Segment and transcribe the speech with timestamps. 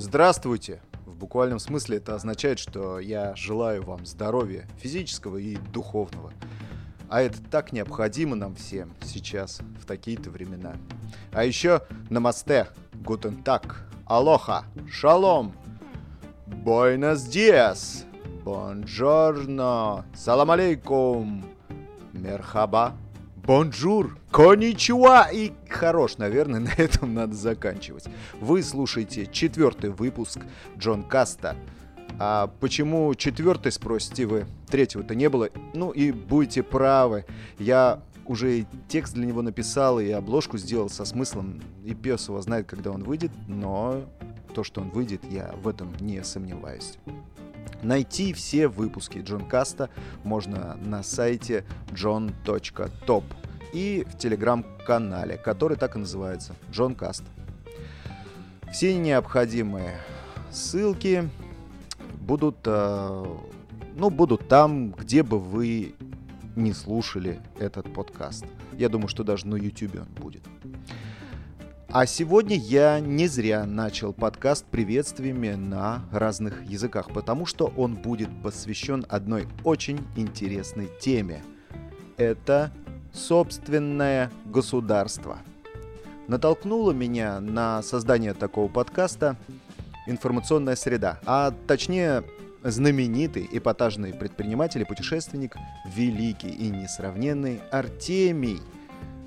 [0.00, 0.80] Здравствуйте!
[1.06, 6.32] В буквальном смысле это означает, что я желаю вам здоровья физического и духовного.
[7.08, 10.76] А это так необходимо нам всем сейчас, в такие-то времена.
[11.32, 15.52] А еще намасте, guten Tag, алоха, шалом,
[16.46, 18.04] buenos días,
[18.44, 21.44] buongiorno, салам алейкум,
[22.12, 22.92] merhaba,
[23.48, 28.04] bonjour, коничива и хорош, наверное, на этом надо заканчивать.
[28.40, 30.40] Вы слушаете четвертый выпуск
[30.76, 31.56] Джон Каста.
[32.20, 34.46] А почему четвертый, спросите вы?
[34.68, 35.48] Третьего-то не было.
[35.72, 37.24] Ну и будете правы.
[37.58, 41.62] Я уже и текст для него написал, и обложку сделал со смыслом.
[41.86, 44.04] И пес его знает, когда он выйдет, но
[44.54, 46.98] то, что он выйдет, я в этом не сомневаюсь.
[47.82, 49.88] Найти все выпуски Джон Каста
[50.24, 53.24] можно на сайте john.top
[53.72, 57.24] и в телеграм-канале, который так и называется Джон Каст.
[58.72, 59.98] Все необходимые
[60.50, 61.28] ссылки
[62.20, 63.24] будут, э,
[63.96, 65.94] ну, будут там, где бы вы
[66.56, 68.44] не слушали этот подкаст.
[68.76, 70.42] Я думаю, что даже на YouTube он будет.
[71.90, 78.28] А сегодня я не зря начал подкаст приветствиями на разных языках, потому что он будет
[78.42, 81.42] посвящен одной очень интересной теме.
[82.18, 82.70] Это
[83.18, 85.38] собственное государство.
[86.28, 89.36] Натолкнуло меня на создание такого подкаста
[90.06, 92.22] информационная среда, а точнее
[92.62, 95.56] знаменитый эпатажный предприниматель и путешественник,
[95.94, 98.60] великий и несравненный Артемий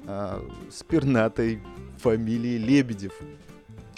[0.08, 0.40] э,
[0.70, 1.62] с пернатой
[1.98, 3.14] фамилии Лебедев.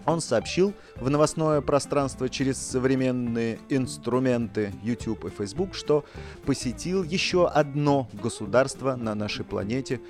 [0.06, 6.03] Он сообщил в новостное пространство через современные инструменты YouTube и Facebook, что
[6.46, 10.02] посетил еще одно государство на нашей планете.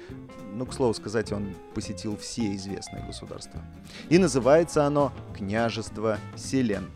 [0.54, 3.62] Ну, к слову сказать, он посетил все известные государства.
[4.10, 6.92] И называется оно «Княжество Селент».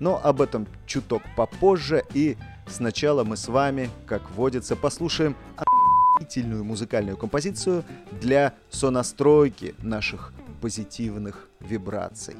[0.00, 2.36] Но об этом чуток попозже, и
[2.66, 7.84] сначала мы с вами, как водится, послушаем охуительную музыкальную композицию
[8.20, 12.36] для сонастройки наших позитивных вибраций.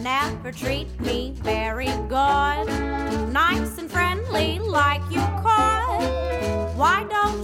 [0.00, 2.68] Never treat me very good,
[3.32, 6.76] nice and friendly like you could.
[6.76, 7.37] Why don't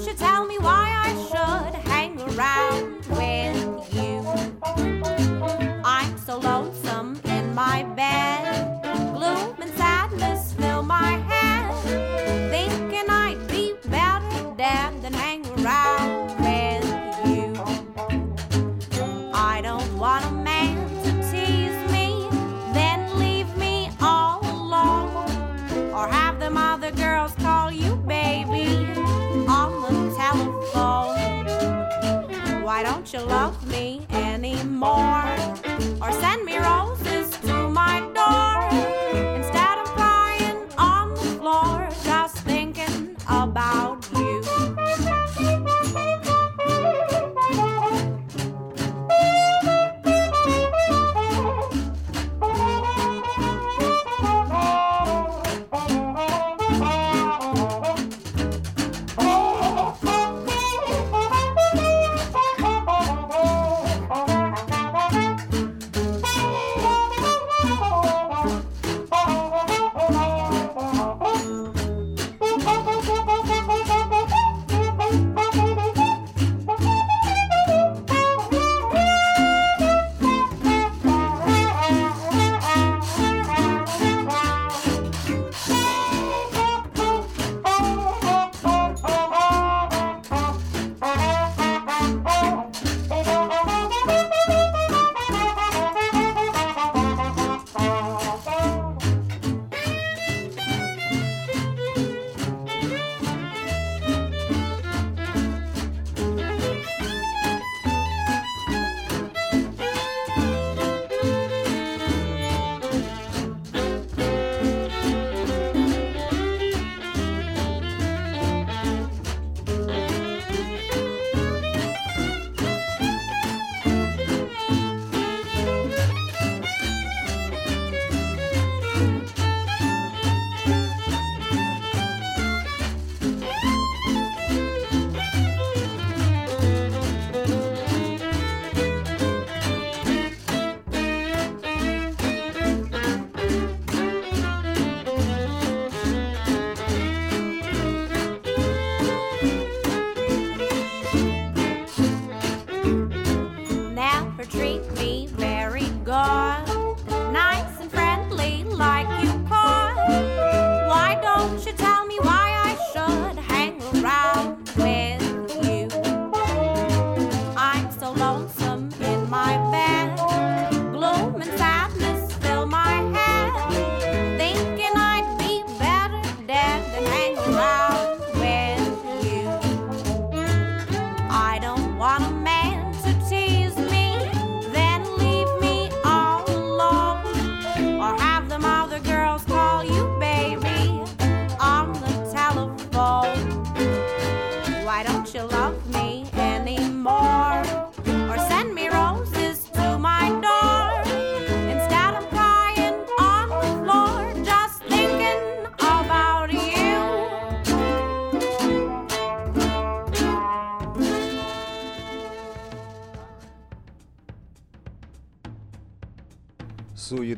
[32.64, 35.23] Why don't you love me anymore?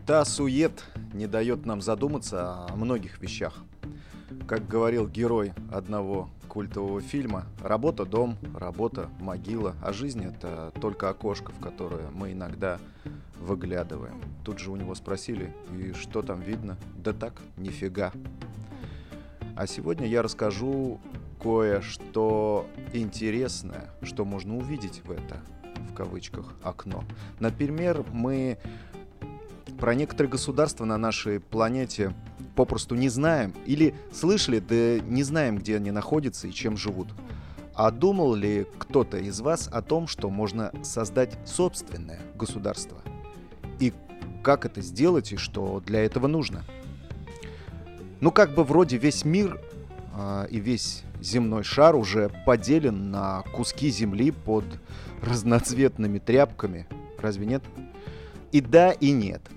[0.06, 3.56] Суета-сует не дает нам задуматься о многих вещах.
[4.46, 11.50] Как говорил герой одного культового фильма, работа– дом, работа– могила, а жизнь– это только окошко,
[11.50, 12.78] в которое мы иногда
[13.40, 14.22] выглядываем.
[14.44, 16.76] Тут же у него спросили, и что там видно?
[17.02, 18.12] Да так, нифига.
[19.56, 21.00] А сегодня я расскажу
[21.42, 25.42] кое-что интересное, что можно увидеть в это,
[25.90, 27.02] в кавычках, окно.
[27.40, 28.58] Например, мы
[29.76, 32.14] про некоторые государства на нашей планете
[32.54, 37.08] попросту не знаем или слышали, да не знаем, где они находятся и чем живут.
[37.74, 42.98] А думал ли кто-то из вас о том, что можно создать собственное государство?
[43.78, 43.92] И
[44.42, 46.64] как это сделать и что для этого нужно?
[48.20, 49.60] Ну, как бы вроде весь мир
[50.14, 54.64] э, и весь земной шар уже поделен на куски земли под
[55.20, 56.86] разноцветными тряпками.
[57.18, 57.62] Разве нет?
[58.52, 59.42] И да, и нет–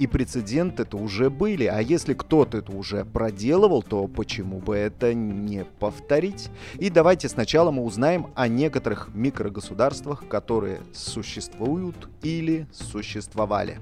[0.00, 1.66] и прецеденты это уже были.
[1.66, 6.48] А если кто-то это уже проделывал, то почему бы это не повторить?
[6.78, 13.78] И давайте сначала мы узнаем о некоторых микрогосударствах, которые существуют или существовали.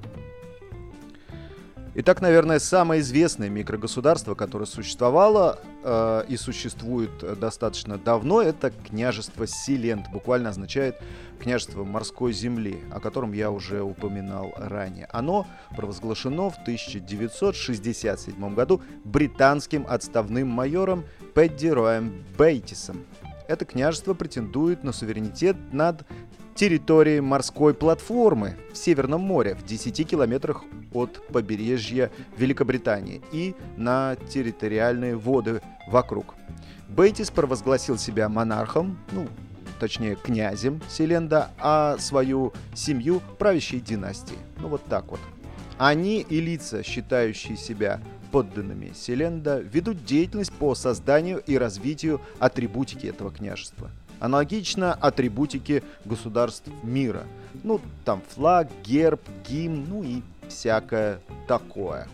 [2.00, 7.10] Итак, наверное, самое известное микрогосударство, которое существовало э, и существует
[7.40, 10.08] достаточно давно, это княжество Силент.
[10.12, 10.94] Буквально означает
[11.40, 15.08] княжество морской земли, о котором я уже упоминал ранее.
[15.12, 21.04] Оно провозглашено в 1967 году британским отставным майором
[21.34, 23.06] Пэдди Роем Бейтисом.
[23.48, 26.06] Это княжество претендует на суверенитет над
[26.58, 35.14] территории морской платформы в Северном море в 10 километрах от побережья Великобритании и на территориальные
[35.16, 36.34] воды вокруг.
[36.88, 39.28] Бейтис провозгласил себя монархом, ну,
[39.78, 44.38] точнее князем Селенда, а свою семью правящей династии.
[44.58, 45.20] Ну вот так вот.
[45.78, 48.00] Они и лица, считающие себя
[48.32, 57.25] подданными Селенда, ведут деятельность по созданию и развитию атрибутики этого княжества– Аналогично атрибутики государств мира.
[57.63, 62.08] Ну, там флаг, герб, гимн, ну и всякое такое.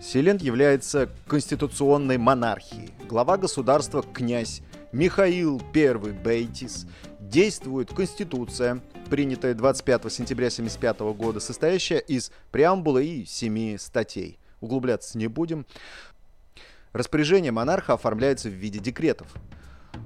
[0.00, 2.90] Селент является конституционной монархией.
[3.08, 6.86] Глава государства князь Михаил I Бейтис.
[7.18, 14.38] Действует Конституция, принятая 25 сентября 1975 года, состоящая из преамбулы и семи статей.
[14.60, 15.66] Углубляться не будем.
[16.92, 19.28] Распоряжение монарха оформляется в виде декретов.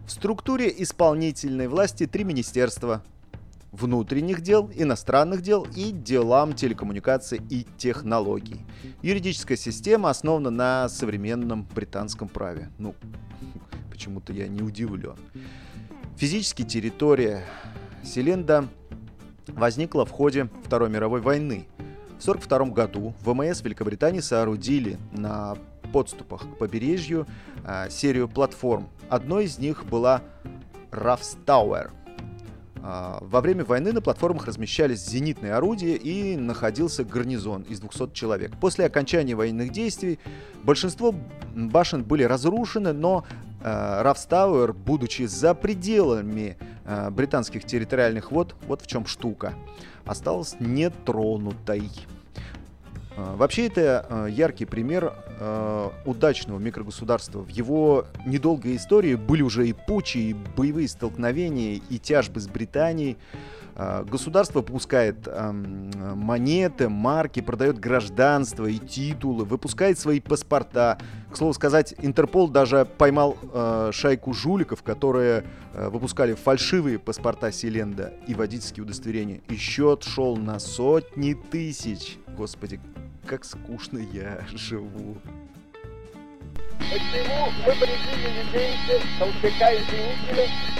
[0.06, 3.02] В структуре исполнительной власти три министерства
[3.72, 8.64] внутренних дел, иностранных дел и делам телекоммуникаций и технологий.
[9.02, 12.70] Юридическая система основана на современном британском праве.
[12.78, 12.94] Ну,
[13.90, 15.16] почему-то я не удивлен.
[16.16, 17.44] Физически территория
[18.02, 18.68] Селенда
[19.46, 21.66] возникла в ходе Второй мировой войны.
[22.18, 25.56] В 1942 году ВМС Великобритании соорудили на
[25.92, 27.26] подступах к побережью
[27.64, 28.88] э, серию платформ.
[29.08, 30.22] Одной из них была
[30.90, 31.90] Рафстауэр.
[32.82, 38.56] Э, во время войны на платформах размещались зенитные орудия и находился гарнизон из 200 человек.
[38.60, 40.18] После окончания военных действий
[40.62, 41.14] большинство
[41.54, 43.24] башен были разрушены, но
[43.62, 49.54] э, Рафстауэр, будучи за пределами э, британских территориальных вод, вот в чем штука,
[50.04, 51.90] осталась нетронутой.
[53.16, 57.40] А, вообще это а, яркий пример а, удачного микрогосударства.
[57.40, 63.16] В его недолгой истории были уже и пучи, и боевые столкновения, и тяжбы с Британией.
[64.10, 70.98] Государство выпускает монеты, марки, продает гражданство и титулы, выпускает свои паспорта.
[71.30, 73.36] К слову сказать, Интерпол даже поймал
[73.92, 79.40] шайку жуликов, которые выпускали фальшивые паспорта Селенда и водительские удостоверения.
[79.48, 82.18] И счет шел на сотни тысяч.
[82.36, 82.80] Господи,
[83.26, 85.16] как скучно я живу.
[86.78, 88.74] Почему мы предъявили людей,
[89.18, 89.78] толстяка и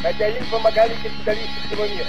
[0.03, 2.09] хотя им помогали капиталисты всего мира?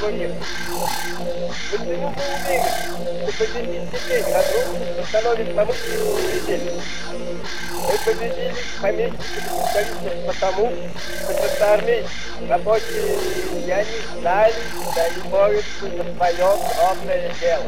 [0.00, 0.34] Капиталистического мира.
[1.70, 6.82] Почему мы уверены, что победить теперь разрушить становится промышленным победителем?
[7.82, 10.72] Мы победили помещиков и капиталистов потому,
[11.24, 12.10] что красноармейцы,
[12.48, 13.18] рабочие,
[13.66, 14.54] и они знали,
[14.90, 17.64] что они борются за свое кровное дело.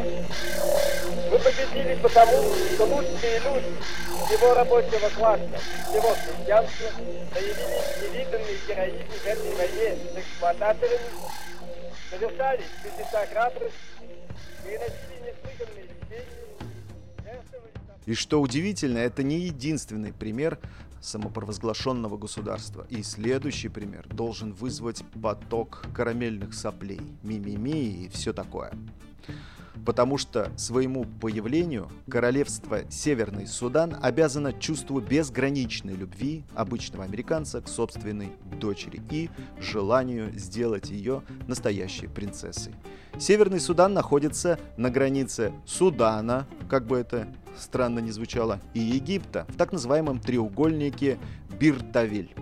[1.31, 2.43] Мы победили потому,
[2.75, 3.77] что лучшие люди
[4.27, 5.49] всего рабочего класса,
[5.89, 6.89] всего крестьянства
[7.31, 10.99] проявили невиданный героизм в этой войне с эксплуататорами,
[17.51, 17.71] собой.
[18.07, 20.59] И что удивительно, это не единственный пример
[21.01, 22.87] самопровозглашенного государства.
[22.91, 28.73] И следующий пример должен вызвать поток карамельных соплей, ми-ми-ми и все такое.
[29.85, 38.33] Потому что своему появлению королевство Северный Судан обязано чувству безграничной любви обычного американца к собственной
[38.61, 42.75] дочери и желанию сделать ее настоящей принцессой.
[43.19, 49.57] Северный Судан находится на границе Судана, как бы это странно не звучало, и Египта, в
[49.57, 51.19] так называемом треугольнике
[51.59, 52.35] Биртавиль.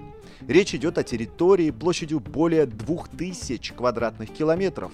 [0.48, 4.92] Речь идет о территории площадью более 2000 квадратных километров,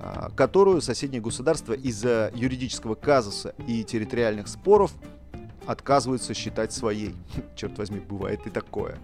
[0.00, 4.92] а, которую соседние государства из-за юридического казуса и территориальных споров
[5.66, 7.14] отказываются считать своей.
[7.56, 8.98] Черт возьми, бывает и такое.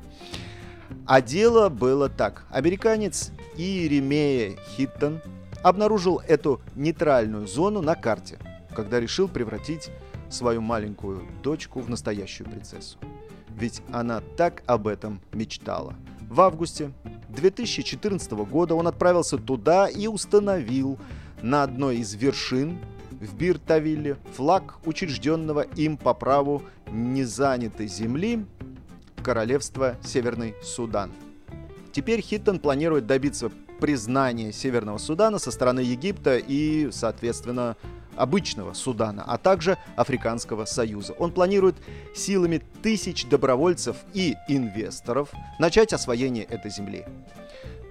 [1.06, 2.47] А дело было так.
[2.50, 5.20] Американец Иеремея Хиттон
[5.62, 8.38] обнаружил эту нейтральную зону на карте,
[8.75, 9.90] когда решил превратить
[10.30, 12.99] свою маленькую дочку в настоящую принцессу.
[13.59, 15.97] Ведь она так об этом мечтала.
[16.31, 16.93] В августе
[17.31, 20.99] 2014 года он отправился туда и установил
[21.43, 22.79] на одной из вершин
[23.11, 26.62] в Биртавилле флаг учрежденного им по праву
[26.93, 28.47] незанятой земли
[29.25, 31.11] Королевства Северный Судан.
[31.91, 33.50] Теперь Хиттон планирует добиться
[33.81, 37.77] признания Северного Судана со стороны Египта и, соответственно,
[38.18, 41.12] обычного Судана, а также Африканского Союза.
[41.14, 41.76] Он планирует
[42.14, 47.04] силами тысяч добровольцев и инвесторов начать освоение этой земли,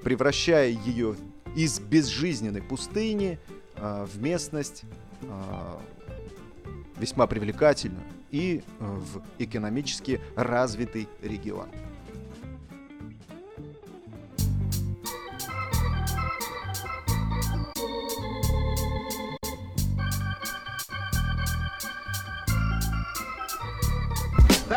[0.03, 1.15] превращая ее
[1.55, 3.39] из безжизненной пустыни
[3.75, 4.84] а, в местность
[5.24, 5.81] а,
[7.00, 11.69] весьма привлекательную и э, в экономически развитый регион.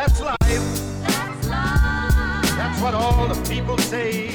[0.03, 0.39] That's life.
[2.57, 4.31] That's what all the people say.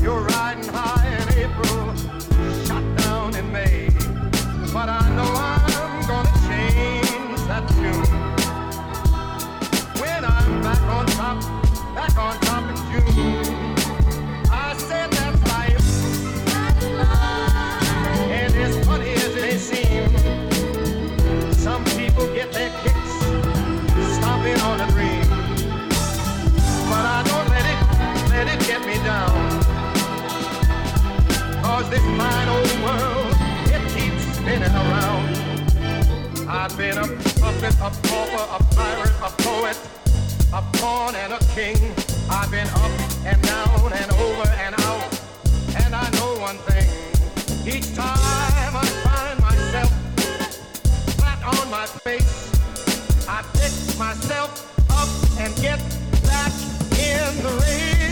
[0.00, 1.92] You're riding high in April,
[2.64, 3.88] shot down in May.
[4.72, 5.51] But I know I'm
[31.92, 33.34] this fine old world,
[33.68, 35.28] it keeps spinning around.
[36.48, 37.06] I've been a
[37.38, 39.78] puppet, a pauper, a pirate, a poet,
[40.54, 41.76] a pawn and a king.
[42.30, 42.92] I've been up
[43.26, 45.20] and down and over and out.
[45.84, 46.88] And I know one thing.
[47.66, 49.92] Each time I find myself
[51.18, 52.32] flat on my face,
[53.28, 54.50] I pick myself
[54.90, 55.78] up and get
[56.22, 56.52] back
[56.96, 58.11] in the race.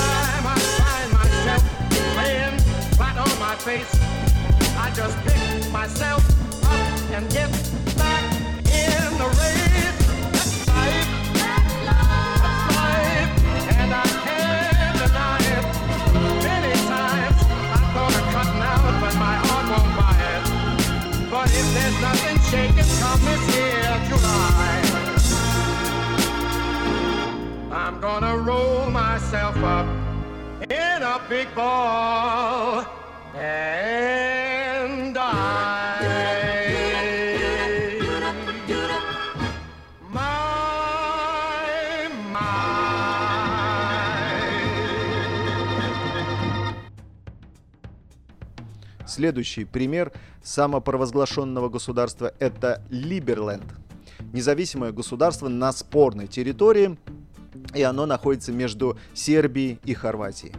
[3.41, 3.91] My face,
[4.77, 6.21] I just pick myself
[6.63, 7.49] up and get
[7.97, 8.23] back
[8.69, 9.97] in the race.
[10.31, 11.09] That's life.
[11.41, 11.75] That's
[12.77, 13.31] life.
[13.79, 15.65] And I can't deny it.
[16.45, 17.37] Many times
[17.77, 20.43] I thought of cutting out, but my heart won't buy it.
[21.31, 24.73] But if there's nothing shaking come this here July,
[27.71, 29.87] I'm gonna roll myself up
[30.69, 33.00] in a big ball
[33.41, 35.99] and die.
[40.09, 40.21] My,
[42.31, 42.51] my.
[49.07, 50.11] Следующий пример
[50.43, 53.63] самопровозглашенного государства– это Либерленд.
[54.33, 56.97] Независимое государство на спорной территории,
[57.73, 60.53] и оно находится между Сербией и Хорватией.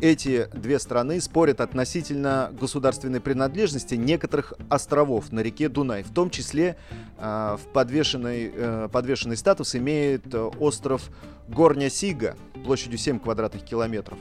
[0.00, 6.04] Эти две страны спорят относительно государственной принадлежности некоторых островов на реке Дунай.
[6.04, 6.76] В том числе
[7.18, 11.10] э, в подвешенный, э, подвешенный статус имеет э, остров
[11.48, 14.18] Горня Сига площадью 7 квадратных километров.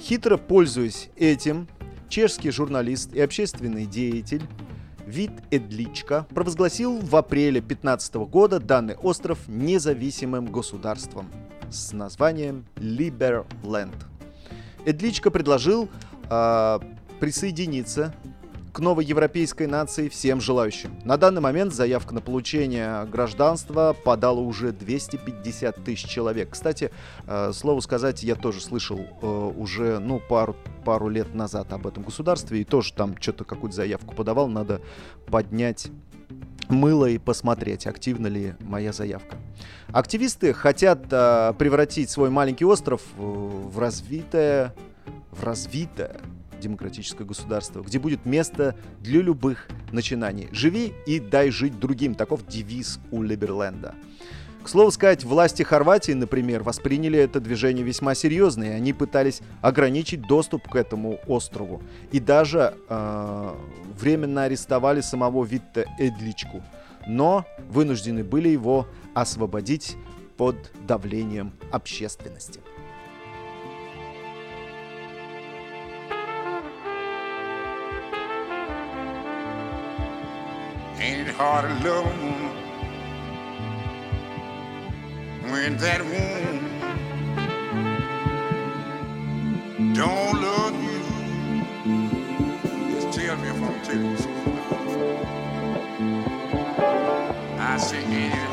[0.00, 1.68] Хитро пользуясь этим,
[2.08, 4.42] чешский журналист и общественный деятель
[5.06, 11.30] Вит Эдличка провозгласил в апреле 2015 года данный остров независимым государством
[11.70, 14.09] с названием Либерленд.
[14.84, 15.88] Эдличка предложил
[16.30, 16.78] э,
[17.18, 18.14] присоединиться
[18.72, 20.98] к новой европейской нации всем желающим.
[21.04, 26.50] На данный момент заявка на получение гражданства подало уже 250 тысяч человек.
[26.50, 26.90] Кстати,
[27.26, 32.04] э, слову сказать, я тоже слышал э, уже ну, пару, пару лет назад об этом
[32.04, 34.48] государстве и тоже там что-то какую-то заявку подавал.
[34.48, 34.80] Надо
[35.26, 35.90] поднять
[36.70, 39.36] мыло и посмотреть, активна ли моя заявка.
[39.88, 44.74] Активисты хотят э, превратить свой маленький остров э, в развитое,
[45.30, 46.20] в развитое
[46.60, 50.48] демократическое государство, где будет место для любых начинаний.
[50.52, 52.14] Живи и дай жить другим.
[52.14, 53.94] Таков девиз у Либерленда.
[54.62, 60.22] К слову сказать, власти Хорватии, например, восприняли это движение весьма серьезно, и они пытались ограничить
[60.22, 61.82] доступ к этому острову.
[62.12, 63.54] И даже э,
[63.98, 66.62] временно арестовали самого Витта Эдличку.
[67.06, 69.96] Но вынуждены были его освободить
[70.36, 72.60] под давлением общественности.
[81.00, 82.49] Ain't it
[85.42, 86.58] when that woman
[89.94, 91.00] don't love you?
[92.92, 94.28] Just tell me if I'm telling truth.
[97.58, 98.49] I say, ain't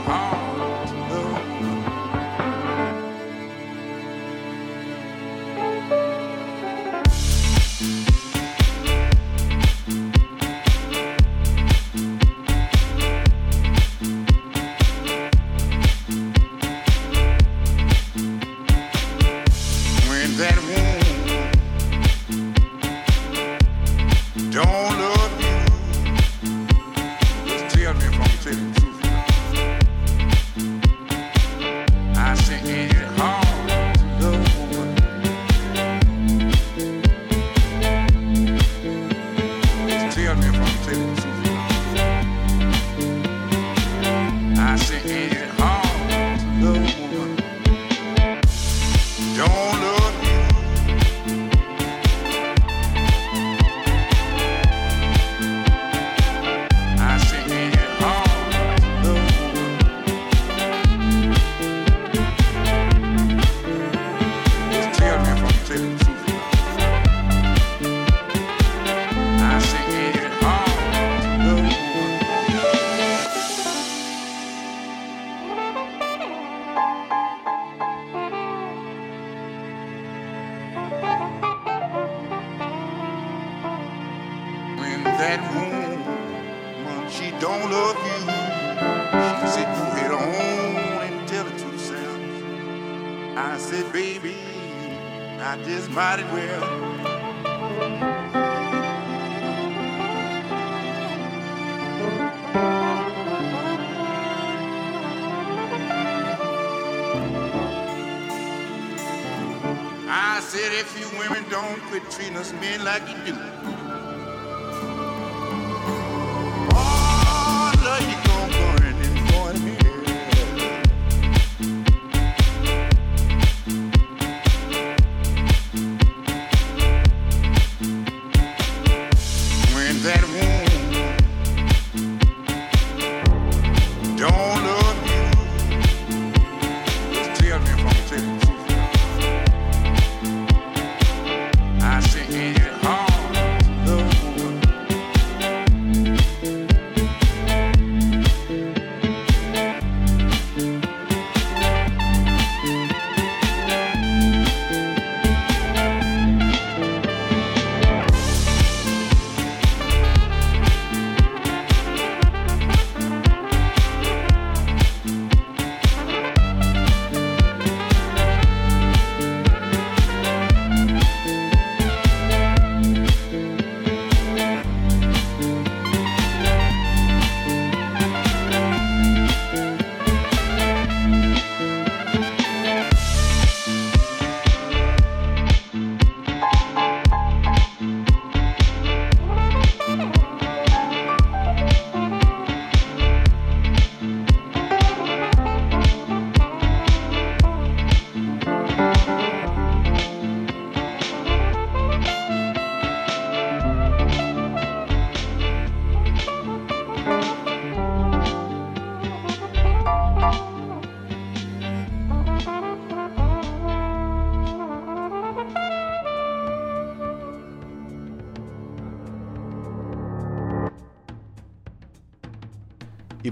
[130.03, 130.56] that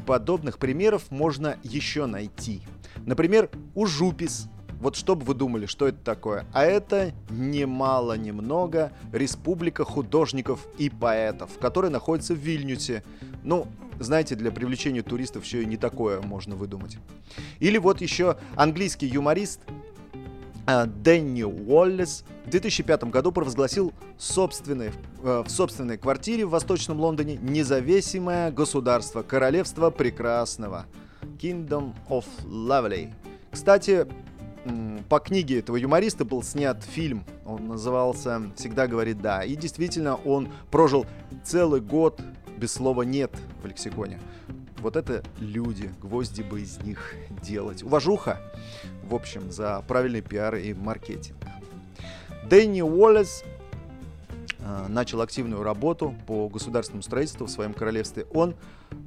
[0.06, 2.62] подобных примеров можно еще найти.
[3.06, 4.48] Например, у Жупис.
[4.80, 6.46] Вот что бы вы думали, что это такое?
[6.54, 13.04] А это немало немного Республика художников и поэтов, которая находится в Вильнюсе.
[13.44, 13.68] Ну,
[14.00, 16.98] знаете, для привлечения туристов еще и не такое можно выдумать.
[17.60, 19.62] Или вот еще английский юморист
[20.66, 24.92] Дэнни Уоллес в 2005 году провозгласил собственной,
[25.24, 30.86] э, в собственной квартире в Восточном Лондоне независимое государство, королевство прекрасного.
[31.40, 33.14] Kingdom of Lovely.
[33.52, 34.08] Кстати,
[35.10, 37.24] по книге этого юмориста был снят фильм.
[37.46, 39.44] Он назывался «Всегда говорит да».
[39.44, 41.06] И действительно, он прожил
[41.44, 42.20] целый год
[42.58, 44.20] без слова «нет» в лексиконе.
[44.86, 47.82] Вот это люди, гвозди бы из них делать.
[47.82, 48.40] Уважуха,
[49.04, 51.38] в общем, за правильный пиар и маркетинг.
[52.48, 53.44] Дэнни Уоллес
[54.60, 58.28] э, начал активную работу по государственному строительству в своем королевстве.
[58.32, 58.54] Он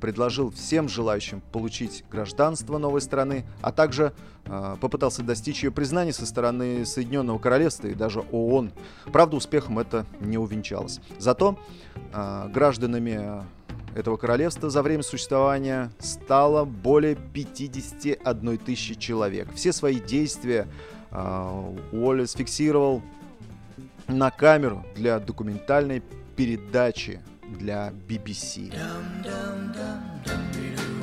[0.00, 4.12] предложил всем желающим получить гражданство новой страны, а также
[4.46, 8.72] э, попытался достичь ее признания со стороны Соединенного Королевства и даже ООН.
[9.12, 10.98] Правда, успехом это не увенчалось.
[11.20, 11.56] Зато
[12.12, 13.46] э, гражданами
[13.94, 19.48] этого королевства за время существования стало более 51 тысячи человек.
[19.54, 20.68] Все свои действия
[21.10, 23.02] э, Уоллес фиксировал
[24.06, 26.02] на камеру для документальной
[26.36, 27.20] передачи
[27.58, 28.72] для BBC.
[28.72, 29.30] Only
[29.74, 30.97] the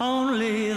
[0.00, 0.67] only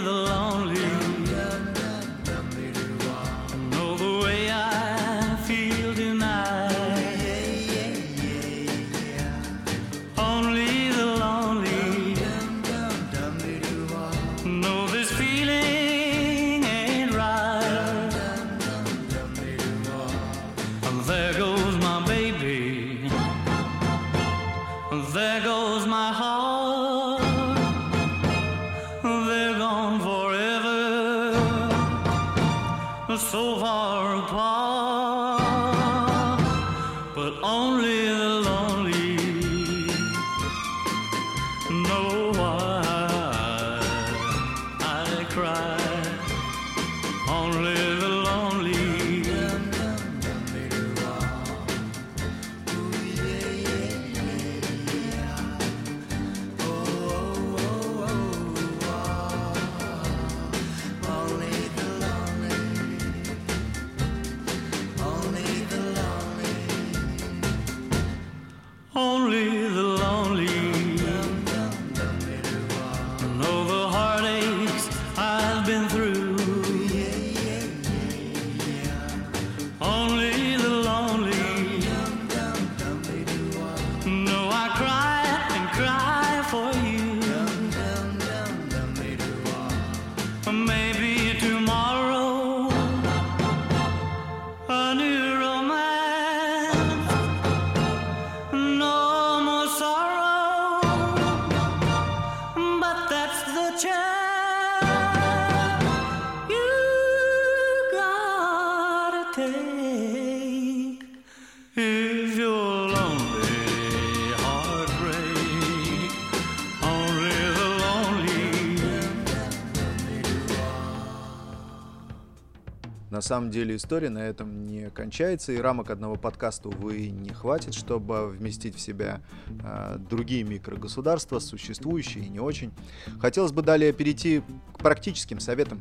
[123.32, 128.28] самом деле история на этом не кончается, и рамок одного подкаста, увы, не хватит, чтобы
[128.28, 132.72] вместить в себя э, другие микрогосударства, существующие и не очень.
[133.20, 134.42] Хотелось бы далее перейти
[134.74, 135.80] к практическим советам.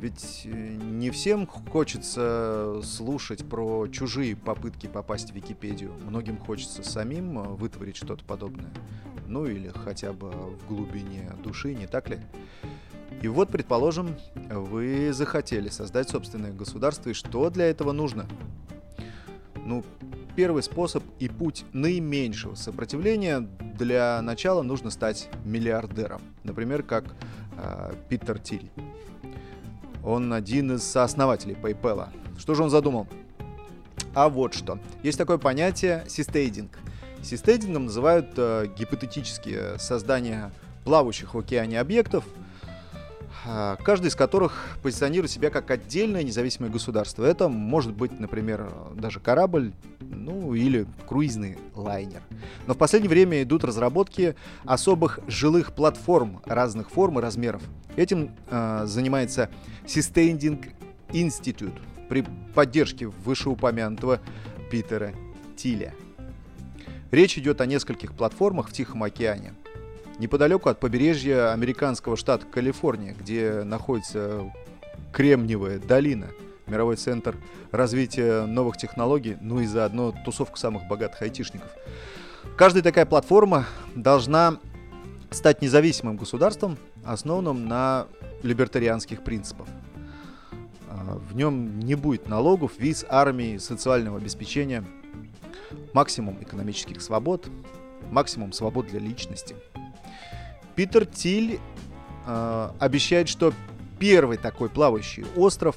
[0.00, 5.92] Ведь э, не всем хочется слушать про чужие попытки попасть в Википедию.
[6.02, 8.72] Многим хочется самим э, вытворить что-то подобное.
[9.26, 12.20] Ну или хотя бы в глубине души, не так ли?
[13.26, 14.14] И вот, предположим,
[14.48, 18.24] вы захотели создать собственное государство, и что для этого нужно?
[19.64, 19.84] Ну,
[20.36, 26.22] первый способ и путь наименьшего сопротивления для начала нужно стать миллиардером.
[26.44, 27.16] Например, как
[27.56, 28.70] э, Питер Тиль.
[30.04, 32.10] Он один из сооснователей PayPal.
[32.38, 33.08] Что же он задумал?
[34.14, 34.78] А вот что.
[35.02, 36.78] Есть такое понятие систейдинг.
[37.24, 40.52] Систейдингом называют э, гипотетические создания
[40.84, 42.24] плавающих в океане объектов–
[43.84, 47.24] каждый из которых позиционирует себя как отдельное независимое государство.
[47.24, 52.22] Это может быть, например, даже корабль, ну или круизный лайнер.
[52.66, 57.62] Но в последнее время идут разработки особых жилых платформ разных форм и размеров.
[57.94, 59.48] Этим э, занимается
[59.86, 60.72] Sustaining
[61.10, 61.78] Institute
[62.08, 64.20] при поддержке вышеупомянутого
[64.70, 65.12] Питера
[65.56, 65.94] Тиля.
[67.12, 69.54] Речь идет о нескольких платформах в Тихом океане–
[70.18, 74.52] неподалеку от побережья американского штата Калифорния, где находится
[75.12, 76.28] Кремниевая долина,
[76.66, 77.36] мировой центр
[77.70, 81.70] развития новых технологий, ну и заодно тусовка самых богатых айтишников.
[82.56, 84.58] Каждая такая платформа должна
[85.30, 88.06] стать независимым государством, основанным на
[88.42, 89.66] либертарианских принципах.
[90.88, 94.84] А, в нем не будет налогов, виз, армии, социального обеспечения,
[95.92, 97.48] максимум экономических свобод,
[98.10, 99.56] максимум свобод для личности–
[100.76, 101.58] Питер Тиль
[102.26, 103.54] э, обещает, что
[103.98, 105.76] первый такой плавающий остров,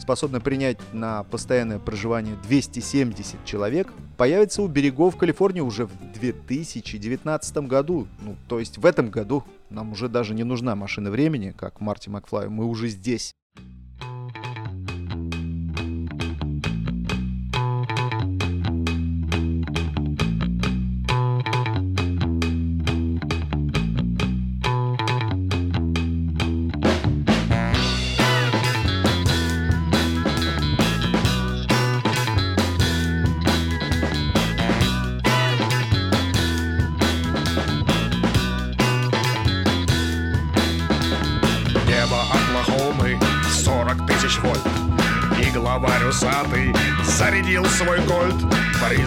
[0.00, 8.08] способный принять на постоянное проживание 270 человек, появится у берегов Калифорнии уже в 2019 году.
[8.20, 12.08] Ну, то есть в этом году нам уже даже не нужна машина времени, как Марти
[12.08, 13.32] Макфлай, мы уже здесь.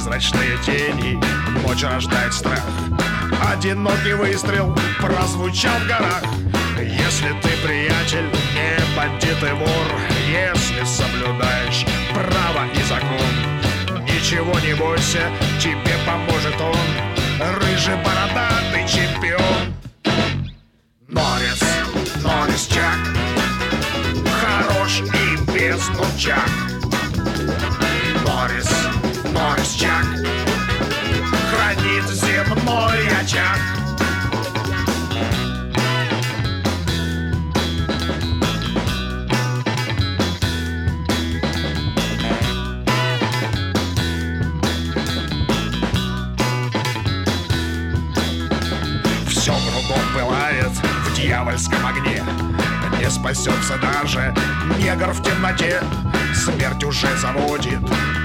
[0.05, 1.19] Призрачные тени.
[1.65, 2.61] Ночь рождает страх?
[3.51, 6.21] Одинокий выстрел Прозвучал в горах.
[6.77, 15.23] Если ты, приятель, не бандит и вор Если соблюдаешь право и закон Ничего не бойся,
[15.59, 17.55] тебе поможет он.
[17.55, 19.73] Рыжий бородатый чемпион.
[21.07, 21.63] Норрис,
[22.21, 22.99] Норрис Чак.
[24.39, 26.49] Хорош и без нучак.
[28.27, 28.69] Морис,
[33.25, 33.59] очаг
[49.27, 52.23] Все кругом пылает в дьявольском огне.
[52.99, 54.33] Не спасется даже
[54.79, 55.81] негр в темноте.
[56.33, 57.79] Смерть уже заводит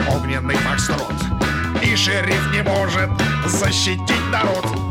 [0.08, 1.14] огненный фокстрот.
[1.82, 3.10] И шериф не может
[3.46, 4.89] защитить народ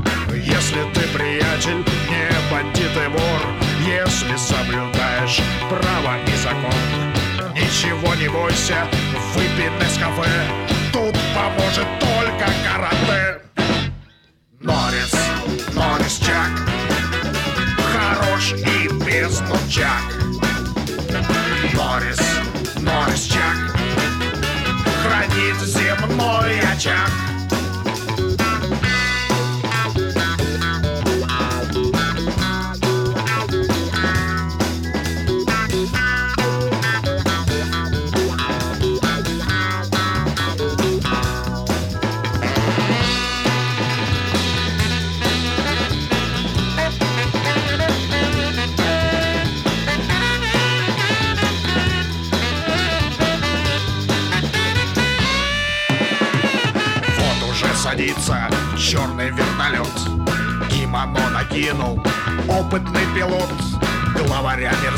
[0.50, 3.42] Если ты, приятель, не бандит и вор
[3.86, 7.54] Если соблюдаешь право и закон.
[7.54, 8.88] Ничего не бойся,
[9.34, 10.48] выпей кафе
[10.92, 13.42] Тут поможет только карате.
[14.62, 15.14] Норрис,
[15.74, 16.52] Норрис Чак
[17.94, 20.04] Хорош и без нунчак
[21.74, 22.20] Норрис,
[22.82, 23.78] Норрис Чак
[25.02, 27.19] Хранит земной очаг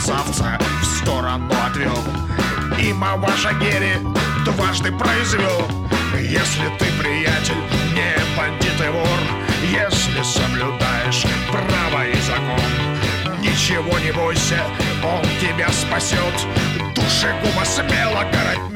[0.02, 1.98] мерзавца в сторону отвел.
[2.80, 3.98] Има ваша Герри
[4.46, 5.68] дважды произвел.
[6.20, 7.62] Если ты, приятель,
[7.94, 9.20] не бандит и вор,
[9.64, 14.64] если соблюдаешь право и закон, ничего не бойся,
[15.04, 16.48] он тебя спасет,
[16.96, 18.71] душегуба смело коротнет.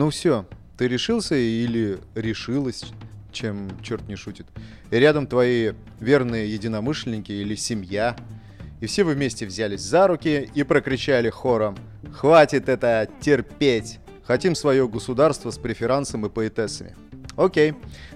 [0.00, 0.46] Ну все,
[0.78, 2.86] ты решился или решилась,
[3.32, 4.46] чем черт не шутит.
[4.90, 8.16] И рядом твои верные единомышленники или семья.
[8.80, 11.76] И все вы вместе взялись за руки и прокричали хором
[12.14, 13.98] «Хватит это терпеть!
[14.24, 16.96] Хотим свое государство с преферансом и поэтессами».
[17.36, 17.74] Окей.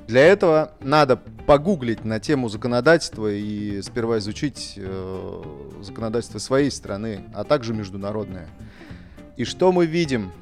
[0.09, 1.17] Для этого надо
[1.47, 5.43] погуглить на тему законодательства и сперва изучить э,
[5.83, 8.49] законодательство своей страны, а также международное.
[9.37, 10.33] И что мы видим?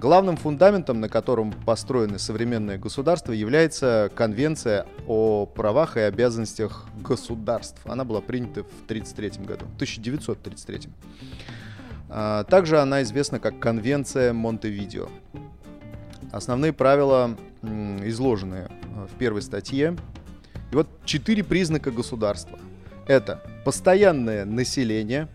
[0.00, 7.78] Главным фундаментом, на котором построены современные государства, является Конвенция о правах и обязанностях государств.
[7.84, 10.88] Она была принята в 1933 году, 1933.
[12.08, 15.10] А, Также она известна как Конвенция Монтевидео.
[16.32, 19.98] Основные правила изложены э, в первой статье.
[20.72, 22.58] И вот четыре признака государства.
[23.06, 25.28] Это постоянное население,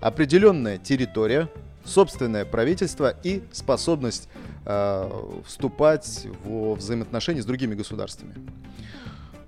[0.00, 1.50] определенная территория,
[1.88, 4.28] собственное правительство и способность
[4.64, 5.10] э,
[5.44, 8.34] вступать в взаимоотношения с другими государствами.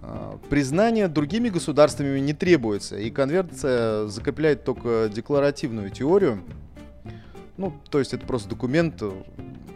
[0.02, 6.42] Э, Признание другими государствами не требуется, и конвенция закрепляет только декларативную теорию.
[7.56, 9.02] Ну, то есть это просто документ,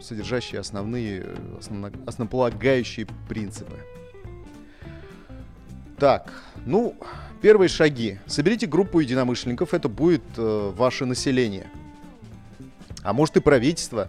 [0.01, 1.27] содержащий основные,
[1.61, 3.77] основно- основополагающие принципы.
[5.99, 6.33] Так,
[6.67, 6.97] ну,
[7.41, 8.19] первые шаги.
[8.27, 11.67] Соберите группу единомышленников, это будет э, ваше население.
[13.05, 14.09] А может и правительство.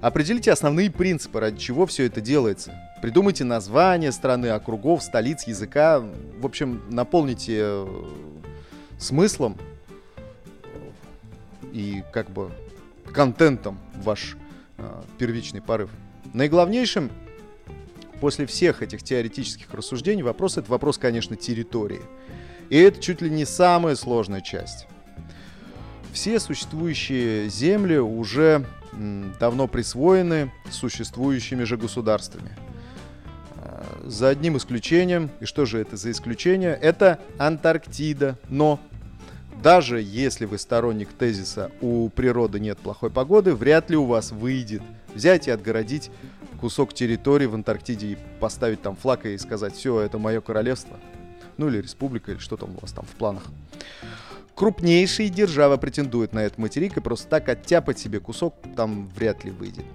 [0.00, 2.72] Определите основные принципы, ради чего все это делается.
[3.02, 6.00] Придумайте название страны, округов, столиц, языка.
[6.38, 7.86] В общем, наполните э,
[8.98, 9.56] смыслом
[11.72, 12.50] и как бы
[13.12, 14.36] контентом ваш
[14.76, 15.90] э, первичный порыв.
[16.34, 17.10] Наиглавнейшим
[18.20, 22.02] после всех этих теоретических рассуждений вопрос это вопрос, конечно, территории.
[22.68, 24.86] И это чуть ли не самая сложная часть.
[26.12, 28.64] Все существующие земли уже
[29.38, 32.50] давно присвоены существующими же государствами.
[33.56, 36.72] Э, За одним исключением, и что же это за исключение?
[36.72, 38.36] Это Антарктида.
[38.48, 38.80] Но
[39.62, 44.82] даже если вы сторонник тезиса «у природы нет плохой погоды», вряд ли у вас выйдет
[45.14, 46.10] взять и отгородить
[46.60, 50.96] кусок территории в Антарктиде и поставить там флаг и сказать «все, это мое королевство».
[51.56, 53.44] Ну или республика, или что там у вас там в планах.
[54.60, 59.50] Крупнейшие державы претендуют на этот материк, и просто так оттяпать себе кусок там вряд ли
[59.50, 59.86] выйдет.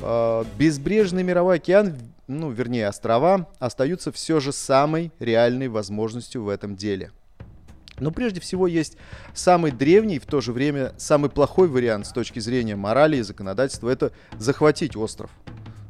[0.00, 1.96] А, Безбрежный мировой океан,
[2.26, 7.12] ну, вернее, острова, остаются все же самой реальной возможностью в этом деле.
[8.00, 8.96] Но прежде всего есть
[9.34, 13.22] самый древний и в то же время самый плохой вариант с точки зрения морали и
[13.22, 15.30] законодательства– это захватить остров.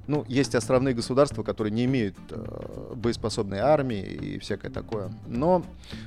[0.07, 5.11] Ну, есть островные государства, которые не имеют э, боеспособной армии и всякое такое.
[5.27, 5.65] Но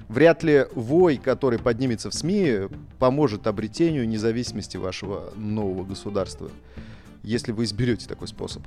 [0.07, 6.49] вряд ли вой, который поднимется в СМИ, поможет обретению независимости вашего нового государства,
[7.23, 8.63] если вы изберете такой способ.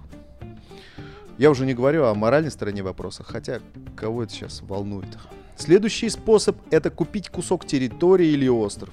[1.38, 3.60] Я уже не говорю о моральной стороне вопроса, хотя
[3.96, 5.08] кого это сейчас волнует.
[5.56, 8.90] Следующий способ– это купить кусок территории или остров.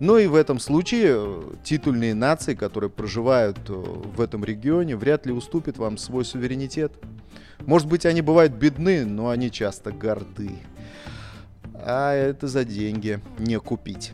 [0.00, 5.26] Но и в этом случае э, титульные нации, которые проживают э, в этом регионе, вряд
[5.26, 6.92] ли уступят вам свой суверенитет.
[7.66, 10.52] Может быть, они бывают бедны, но они часто горды.
[11.74, 14.12] А это за деньги не купить.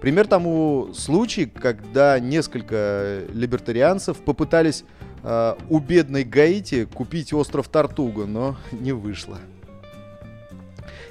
[0.00, 4.84] Пример тому случай, когда несколько либертарианцев попытались
[5.22, 9.38] э, у бедной Гаити купить остров Тартуга, но не вышло.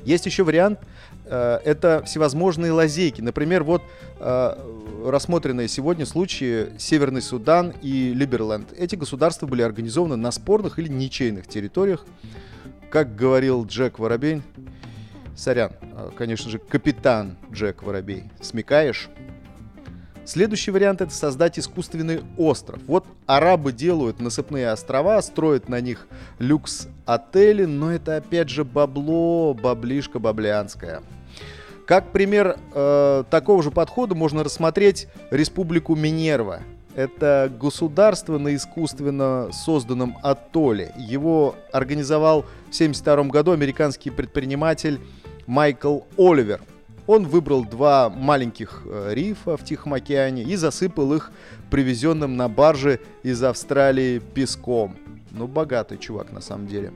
[0.03, 0.79] Есть еще вариант,
[1.33, 3.21] это всевозможные лазейки.
[3.21, 3.81] Например, вот
[4.19, 4.57] э,
[5.05, 8.73] рассмотренные сегодня случаи Северный Судан и Либерленд.
[8.73, 12.05] Эти государства были организованы на спорных или ничейных территориях.
[12.89, 14.41] Как говорил Джек Воробей,
[15.35, 19.09] сорян, э, конечно же, капитан Джек Воробей, смекаешь?
[20.27, 22.81] Следующий вариант это создать искусственный остров.
[22.85, 26.05] Вот арабы делают насыпные острова, строят на них
[26.39, 31.01] люкс-отели, но это опять же бабло, баблишка баблянская.
[31.87, 36.59] Как пример э, такого же подхода можно рассмотреть Республику Минерва.
[36.95, 40.93] Это государство на искусственно созданном атолле.
[40.97, 44.99] Его организовал в 1972 году американский предприниматель
[45.47, 46.61] Майкл Оливер–
[47.07, 51.31] он выбрал два маленьких э, рифа в Тихом океане и засыпал их
[51.71, 54.95] привезенным на барже из Австралии песком.
[55.31, 56.91] Ну, богатый чувак на самом деле.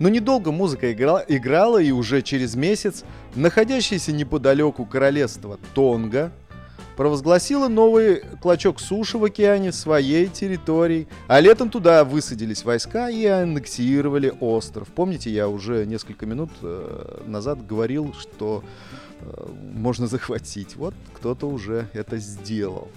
[0.00, 6.32] Но недолго музыка играла, играла, и уже через месяц находящееся неподалеку королевство Тонга
[6.96, 14.32] провозгласила новый клочок суши в океане своей территорией, а летом туда высадились войска и аннексировали
[14.40, 14.88] остров.
[14.88, 18.64] Помните, я уже несколько минут э, назад говорил, что
[19.20, 20.76] э, можно захватить.
[20.76, 22.88] Вот кто-то уже это сделал.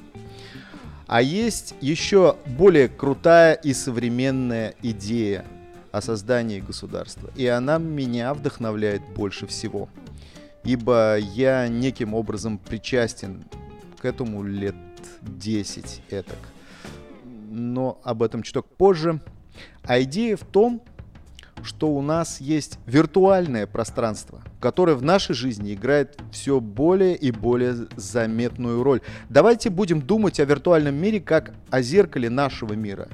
[1.08, 5.46] А есть еще более крутая и современная идея
[5.94, 7.30] о создании государства.
[7.36, 9.88] И она меня вдохновляет больше всего.
[10.64, 13.44] Ибо я неким образом причастен
[14.00, 14.76] к этому лет
[15.22, 16.40] 10 этак.
[17.24, 19.22] Но об этом чуток позже.
[19.84, 20.82] А идея в том,
[21.62, 27.76] что у нас есть виртуальное пространство, которое в нашей жизни играет все более и более
[27.96, 29.02] заметную роль.
[29.30, 33.10] Давайте будем думать о виртуальном мире как о зеркале нашего мира.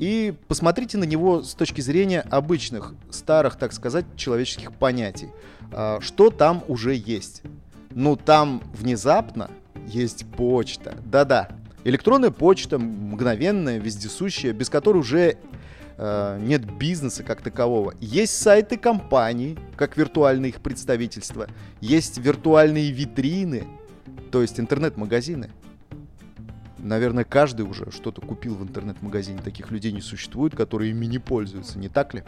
[0.00, 5.28] И посмотрите на него с точки зрения обычных, старых, так сказать, человеческих понятий.
[5.72, 7.42] А, что там уже есть?
[7.90, 9.50] Ну, там внезапно
[9.86, 10.96] есть почта.
[11.04, 11.50] Да-да,
[11.84, 15.36] электронная почта, мгновенная, вездесущая, без которой уже
[15.98, 17.92] э, нет бизнеса как такового.
[18.00, 21.46] Есть сайты компаний, как виртуальные их представительства.
[21.82, 23.66] Есть виртуальные витрины,
[24.32, 25.50] то есть интернет-магазины.
[26.82, 29.40] Наверное, каждый уже что-то купил в интернет-магазине.
[29.42, 32.22] Таких людей не существует, которые ими не пользуются, не так ли?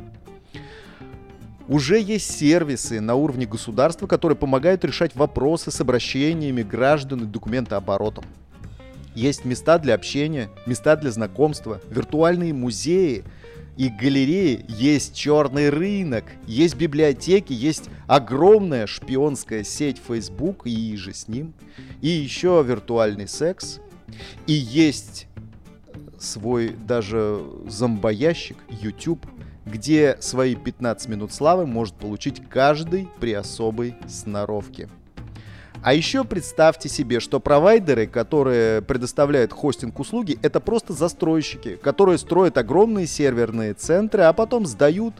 [1.69, 8.25] Уже есть сервисы на уровне государства, которые помогают решать вопросы с обращениями граждан и документооборотом.
[9.15, 13.25] Есть места для общения, места для знакомства, виртуальные музеи
[13.77, 21.29] и галереи, есть черный рынок, есть библиотеки, есть огромная шпионская сеть Facebook и же с
[21.29, 21.55] ним,
[22.01, 23.81] и еще виртуальный секс,
[24.47, 25.27] и есть
[26.19, 29.27] свой даже зомбоящик YouTube–
[29.65, 34.89] где свои 15 минут славы может получить каждый при особой сноровке.
[35.83, 43.09] А еще представьте себе, что провайдеры, которые предоставляют хостинг-услуги, это просто застройщики, которые строят огромные
[43.09, 45.15] серверные центры, а потом сдают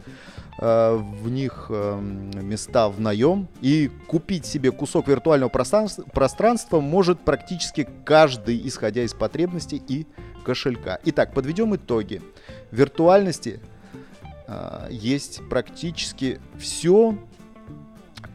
[0.57, 3.47] в них э, места в наем.
[3.61, 10.05] И купить себе кусок виртуального пространства, пространства может практически каждый, исходя из потребностей и
[10.43, 10.99] кошелька.
[11.05, 12.21] Итак, подведем итоги.
[12.71, 13.59] Виртуальности
[14.47, 17.17] а, есть практически все,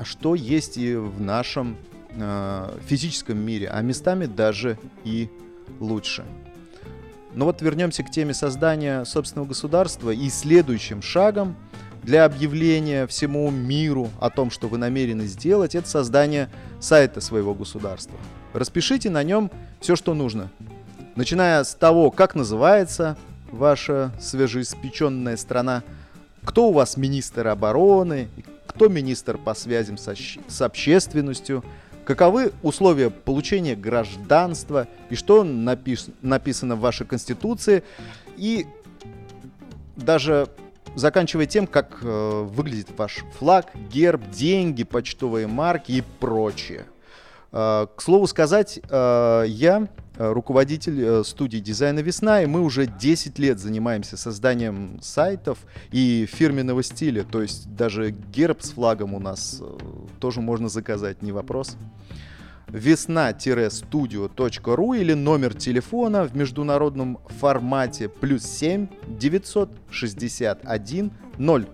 [0.03, 1.77] что есть и в нашем
[2.17, 5.31] а, физическом мире, а местами даже и
[5.79, 6.25] лучше.
[7.35, 11.57] Но вот вернемся к теме создания собственного государства и следующим шагом
[12.09, 16.49] для объявления всему миру о том, что вы намерены сделать, это создание
[16.81, 18.17] сайта своего государства.
[18.55, 20.51] Распишите на нем все, что нужно.
[21.17, 23.19] Начиная с того, как называется
[23.53, 25.83] ваша свежеиспеченная страна–
[26.45, 28.29] кто у вас министр обороны,
[28.67, 31.63] кто министр по связям со, с общественностью,
[32.07, 37.83] каковы условия получения гражданства и что напиш, написано в вашей конституции,
[38.39, 38.67] и
[39.97, 40.49] даже
[40.95, 46.87] заканчивая тем, как э, выглядит ваш флаг, герб, деньги, почтовые марки и прочее.
[47.53, 52.87] Э, к слову сказать, э, я Э, руководитель э, студии дизайна «Весна», и мы уже
[52.87, 55.59] 10 лет занимаемся созданием сайтов
[55.93, 59.79] и фирменного стиля, то есть даже герб с флагом у нас э,
[60.19, 61.77] тоже можно заказать, не вопрос.
[62.69, 71.11] весна-студио.ру или номер телефона в международном формате плюс 7 961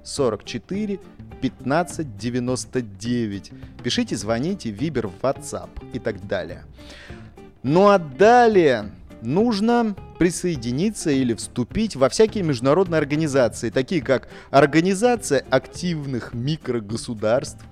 [0.04, 1.00] 044
[1.38, 3.52] 1599.
[3.82, 6.64] Пишите, звоните, Вибер, WhatsApp и так далее.
[7.62, 8.90] Ну а далее
[9.20, 17.64] нужно присоединиться или вступить во всякие международные организации, такие как Организация активных микрогосударств.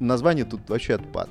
[0.00, 1.28] Название тут вообще отпад.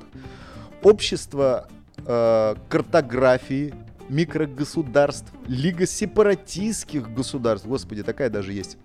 [0.84, 1.68] Общество
[1.98, 3.74] э, картографии
[4.10, 7.68] микрогосударств, Лига сепаратистских государств.
[7.68, 8.78] Господи, такая даже есть.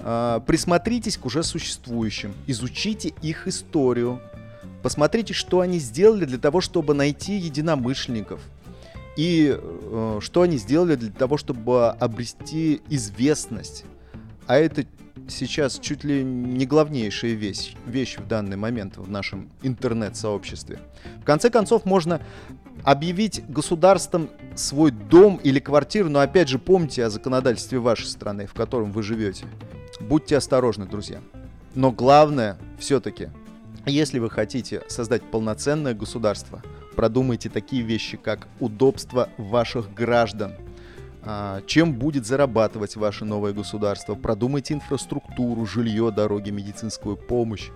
[0.00, 4.20] Э, присмотритесь к уже существующим, изучите их историю,
[4.82, 8.40] посмотрите, что они сделали для того, чтобы найти единомышленников–
[9.16, 13.84] и э, что они сделали для того, чтобы обрести известность.
[14.46, 14.84] А это
[15.28, 20.80] сейчас чуть ли не главнейшая вещь, вещь в данный момент в нашем интернет-сообществе.
[21.20, 22.20] В конце концов, можно
[22.84, 28.54] объявить государством свой дом или квартиру, но опять же помните о законодательстве вашей страны, в
[28.54, 29.46] котором вы живете.
[30.00, 31.20] Будьте осторожны, друзья.
[31.74, 33.28] Но главное, все-таки,
[33.84, 36.62] если вы хотите создать полноценное государство–
[36.96, 40.54] продумайте такие вещи, как удобство ваших граждан,
[41.66, 47.70] чем будет зарабатывать ваше новое государство, продумайте инфраструктуру, жилье, дороги, медицинскую помощь.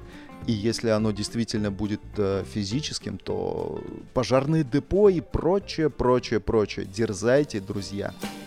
[0.46, 3.82] И если оно действительно будет э, физическим, то
[4.14, 6.86] пожарные депо и прочее, прочее, прочее.
[6.86, 8.14] Дерзайте, друзья.
[8.22, 8.39] Your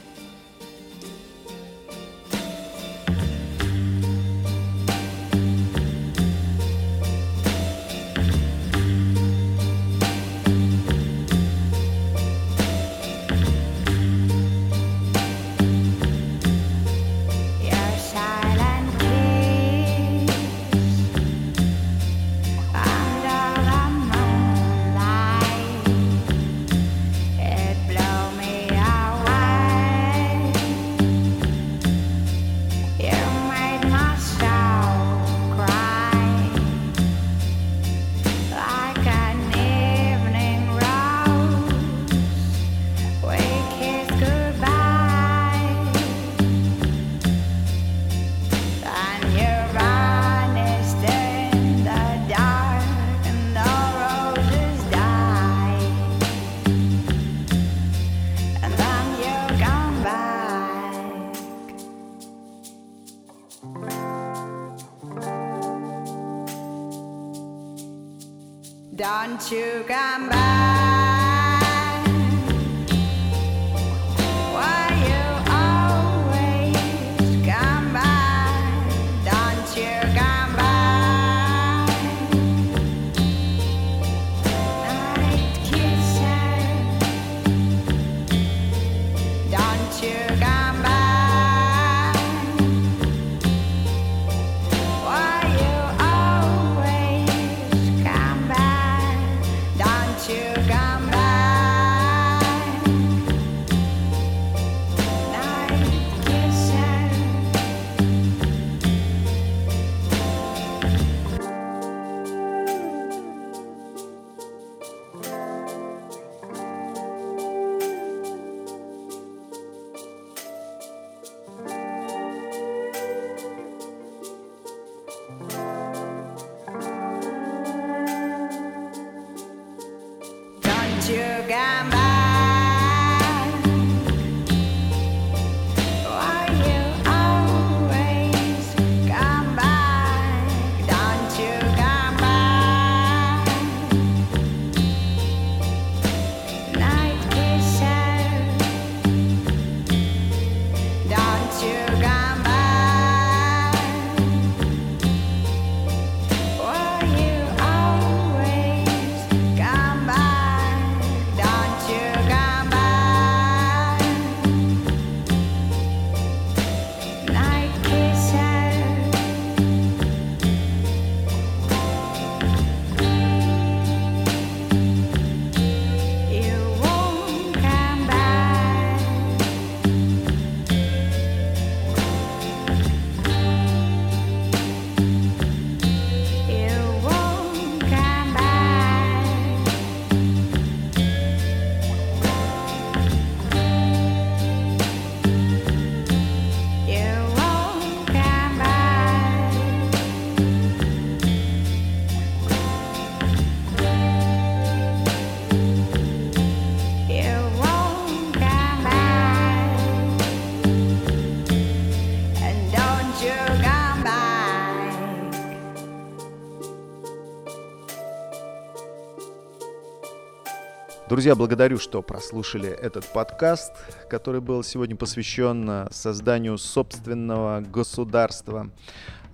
[221.14, 223.72] Друзья, благодарю, что прослушали этот подкаст,
[224.10, 228.72] который был сегодня посвящен э, созданию собственного государства.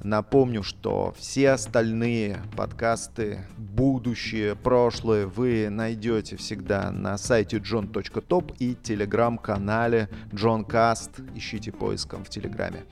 [0.03, 10.09] Напомню, что все остальные подкасты, будущее, прошлое, вы найдете всегда на сайте john.top и телеграм-канале
[10.33, 11.37] JohnCast.
[11.37, 12.83] Ищите поиском в Телеграме.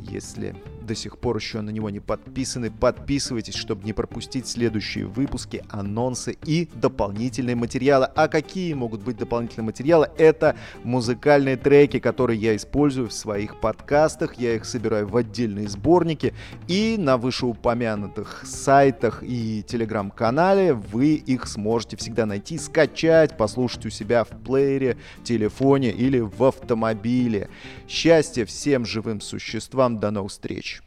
[0.00, 0.54] Если
[0.88, 6.38] до сих пор еще на него не подписаны, подписывайтесь, чтобы не пропустить следующие выпуски, анонсы
[6.46, 8.06] и дополнительные материалы.
[8.16, 10.08] А какие могут быть дополнительные материалы?
[10.16, 14.36] Это музыкальные треки, которые я использую в своих подкастах.
[14.36, 16.32] Я их собираю в отдельные сборники.
[16.68, 24.24] И на вышеупомянутых сайтах и телеграм-канале вы их сможете всегда найти, скачать, послушать у себя
[24.24, 27.50] в плеере, телефоне или в автомобиле.
[27.86, 29.87] Счастья всем живым существам.
[29.96, 30.82] До новых встреч.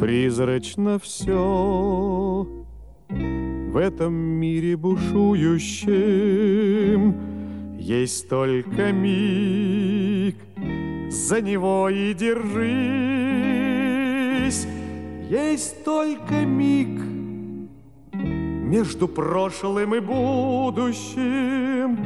[0.00, 2.46] Призрачно все
[3.08, 5.76] в этом мире бушующем
[7.78, 10.36] Есть только миг,
[11.10, 12.66] за него и держись.
[15.28, 17.00] Есть только миг
[18.12, 21.96] между прошлым и будущим.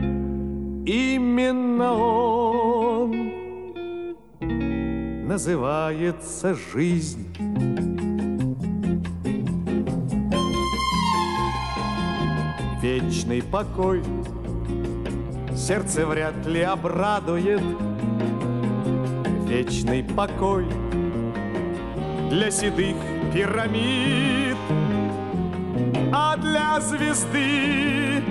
[0.86, 3.30] Именно он
[5.26, 7.26] называется жизнь.
[12.82, 14.02] Вечный покой.
[15.54, 17.60] Сердце вряд ли обрадует
[19.50, 20.64] Вечный покой
[22.30, 22.94] Для седых
[23.34, 24.56] пирамид
[26.12, 28.22] А для звезды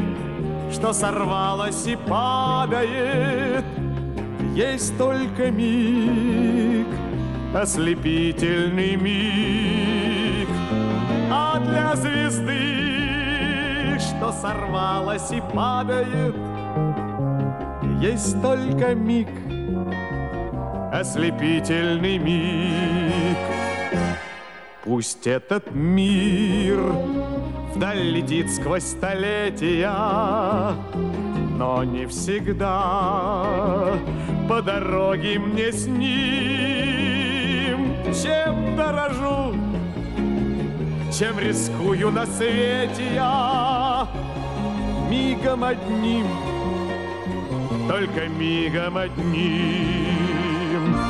[0.72, 3.66] Что сорвалась и падает
[4.56, 6.88] Есть только миг
[7.54, 10.48] Ослепительный миг
[11.30, 12.70] А для звезды
[14.00, 16.36] что сорвалась и падает.
[18.02, 19.28] Есть только миг,
[21.00, 23.38] ослепительный миг.
[24.84, 26.78] Пусть этот мир
[27.74, 29.94] вдаль летит сквозь столетия,
[31.58, 33.94] но не всегда
[34.50, 39.56] по дороге мне с ним, чем дорожу,
[41.18, 44.06] чем рискую на свете я
[45.10, 46.28] мигом одним,
[47.88, 50.29] только мигом одним.
[50.70, 51.09] You.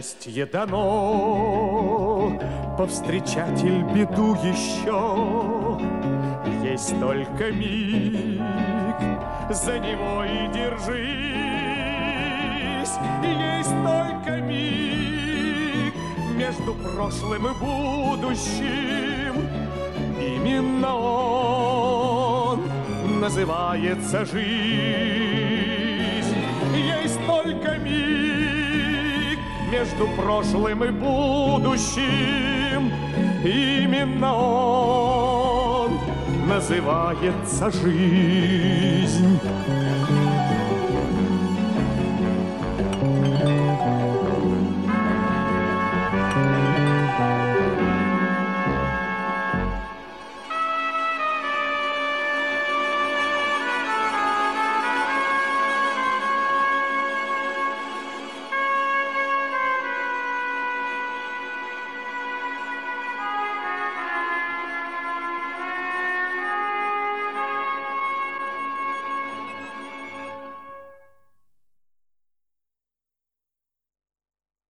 [0.00, 2.32] Счастье дано,
[2.78, 5.78] повстречатель беду еще.
[6.66, 8.48] Есть только миг,
[9.50, 11.28] за него и держись.
[13.22, 15.94] Есть только миг
[16.34, 19.34] между прошлым и будущим.
[20.18, 22.60] Именно он
[23.20, 24.48] называется жизнь.
[26.74, 28.19] Есть только миг
[29.70, 32.92] между прошлым и будущим.
[33.44, 35.98] Именно он
[36.46, 39.39] называется жизнь.